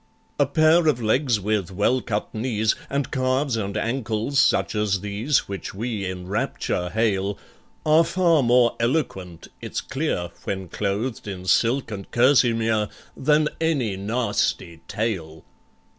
[0.39, 5.47] "A pair of legs with well cut knees, And calves and ankles such as these
[5.47, 7.37] Which we in rapture hail,
[7.85, 14.81] Are far more eloquent, it's clear (When clothed in silk and kerseymere), Than any nasty
[14.87, 15.43] tail."